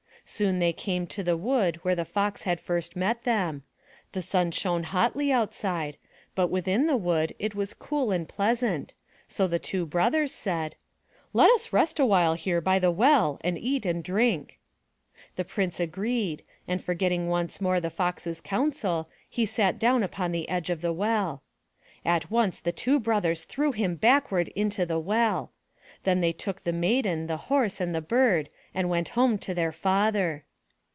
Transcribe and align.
Soon 0.23 0.59
they 0.59 0.71
came 0.71 1.07
to 1.07 1.23
the 1.23 1.35
wood 1.35 1.75
where 1.83 1.95
the 1.95 2.05
Fox 2.05 2.43
had 2.43 2.61
first 2.61 2.95
met 2.95 3.25
them. 3.25 3.63
The 4.13 4.21
sun 4.21 4.51
shone 4.51 4.83
hotly 4.83 5.29
outside, 5.29 5.97
but 6.35 6.47
within 6.47 6.85
the 6.87 6.95
wood 6.95 7.35
it 7.37 7.53
was 7.53 7.73
cool 7.73 8.11
and 8.11 8.29
pleasant, 8.29 8.93
so 9.27 9.45
the 9.45 9.59
two 9.59 9.85
brothers 9.85 10.31
said: 10.31 10.77
''Let 11.35 11.49
us 11.49 11.73
rest 11.73 11.99
a 11.99 12.05
little 12.05 12.35
here 12.35 12.61
by 12.61 12.79
the 12.79 12.91
well 12.91 13.41
and 13.43 13.57
eat 13.57 13.85
and 13.85 14.01
drink." 14.01 14.57
The 15.35 15.43
Prince 15.43 15.81
agreed 15.81 16.45
and 16.65 16.81
forgetting 16.81 17.27
once 17.27 17.59
more 17.59 17.81
the 17.81 17.89
Fox's 17.89 18.39
counsel, 18.39 19.09
he 19.29 19.45
sat 19.45 19.77
down 19.77 20.01
upon 20.01 20.31
the 20.31 20.47
edge 20.47 20.69
of 20.69 20.79
the 20.79 20.93
well. 20.93 21.43
At 22.05 22.31
once 22.31 22.61
the 22.61 22.71
two 22.71 23.01
brothers 23.01 23.43
threw 23.43 23.73
him 23.73 23.95
backward 23.95 24.47
into 24.55 24.85
the 24.85 24.99
well. 24.99 25.51
Then 26.03 26.21
they 26.21 26.33
took 26.33 26.63
the 26.63 26.73
maiden, 26.73 27.27
the 27.27 27.37
horse, 27.37 27.79
and 27.81 27.93
the 27.93 28.01
bird, 28.01 28.49
and 28.73 28.89
went 28.89 29.09
home 29.09 29.37
to 29.37 29.53
their 29.53 29.73
father. 29.73 30.45